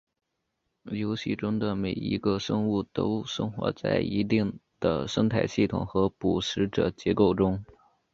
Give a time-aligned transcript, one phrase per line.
[0.89, 7.63] 游戏中的每一个生物都生活在一定的生态系统和捕食者结构中。